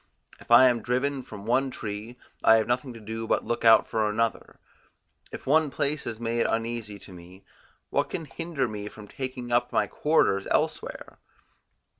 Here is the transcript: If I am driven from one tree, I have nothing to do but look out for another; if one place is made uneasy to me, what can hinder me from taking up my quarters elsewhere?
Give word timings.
If 0.39 0.49
I 0.49 0.67
am 0.67 0.81
driven 0.81 1.21
from 1.21 1.45
one 1.45 1.69
tree, 1.69 2.17
I 2.43 2.55
have 2.55 2.65
nothing 2.65 2.91
to 2.93 2.99
do 2.99 3.27
but 3.27 3.45
look 3.45 3.63
out 3.63 3.87
for 3.87 4.09
another; 4.09 4.59
if 5.31 5.45
one 5.45 5.69
place 5.69 6.07
is 6.07 6.19
made 6.19 6.47
uneasy 6.47 6.97
to 6.97 7.13
me, 7.13 7.43
what 7.91 8.09
can 8.09 8.25
hinder 8.25 8.67
me 8.67 8.87
from 8.87 9.07
taking 9.07 9.51
up 9.51 9.71
my 9.71 9.85
quarters 9.85 10.47
elsewhere? 10.49 11.19